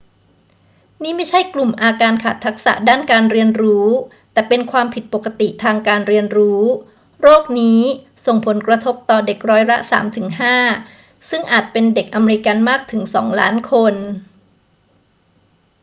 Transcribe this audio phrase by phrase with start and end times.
[1.03, 3.87] นี่ไม่ใช่กลุ่มอาการขาดทักษะด้านการเรียนรู้
[4.33, 6.61] แต่เป็นความผิดปกติทางการเรียนรู้
[7.21, 7.81] โรคนี้
[8.25, 10.27] ส่งผลกระทบต่อเด็กร้อยละ 3 ถึง
[10.79, 13.93] 5 ซึ่งอาจเป็นเด็กอเมริกันมากถึง 2 ล้านคน